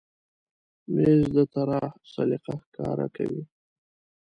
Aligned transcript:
مېز 0.93 1.21
د 1.35 1.37
طراح 1.53 1.91
سلیقه 2.13 2.53
ښکاره 2.63 3.07
کوي. 3.15 3.43